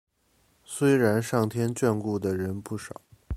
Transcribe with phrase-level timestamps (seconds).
[0.63, 3.01] 虽然上天眷顾的人不少